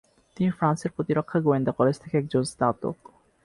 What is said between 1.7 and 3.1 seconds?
College থেকে একজন স্নাতক।